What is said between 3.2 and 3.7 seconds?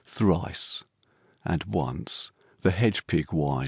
whin'd.